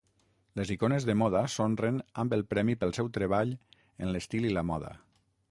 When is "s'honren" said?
1.55-1.99